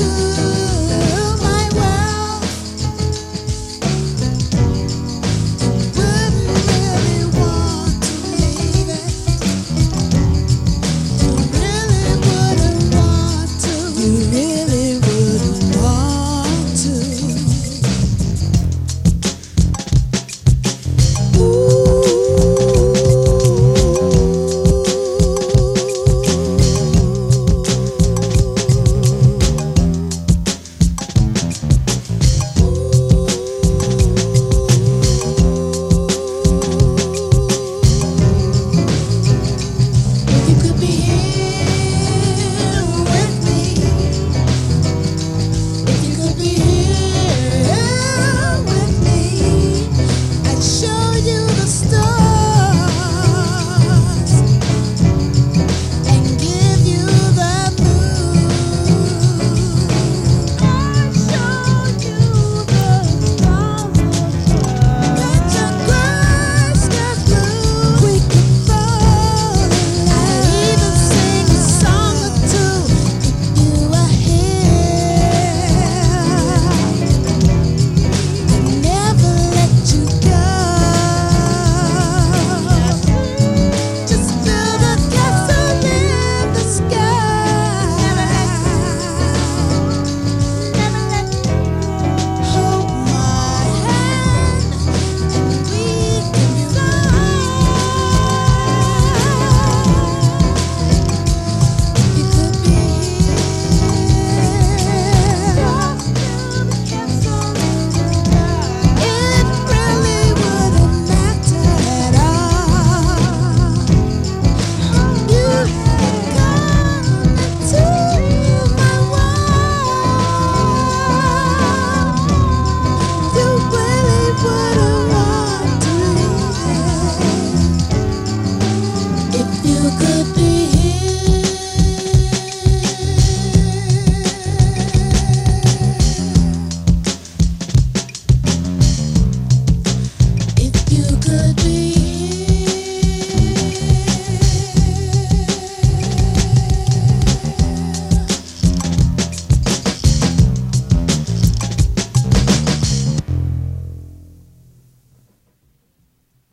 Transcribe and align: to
to 0.00 0.29